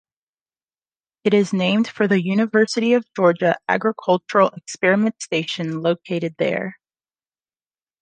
It 1.23 1.35
is 1.35 1.53
named 1.53 1.87
for 1.87 2.07
the 2.07 2.19
University 2.19 2.93
of 2.93 3.05
Georgia 3.15 3.59
Agricultural 3.69 4.49
Experiment 4.57 5.21
Station 5.21 5.83
located 5.83 6.33
there. 6.39 6.79